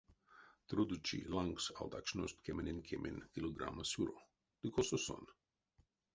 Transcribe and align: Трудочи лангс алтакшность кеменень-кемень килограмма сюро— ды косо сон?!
Трудочи 0.69 1.17
лангс 1.35 1.65
алтакшность 1.79 2.41
кеменень-кемень 2.45 3.23
килограмма 3.33 3.83
сюро— 3.91 4.17
ды 4.61 4.67
косо 4.75 4.97
сон?! 5.05 5.23